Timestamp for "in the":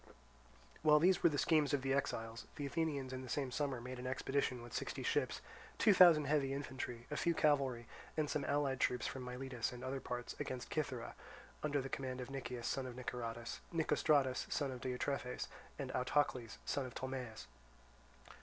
3.13-3.29